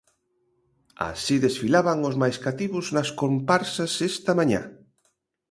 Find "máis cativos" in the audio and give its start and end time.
2.21-2.85